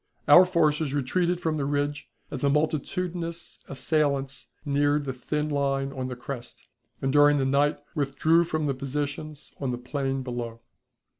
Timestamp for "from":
1.39-1.57, 8.45-8.65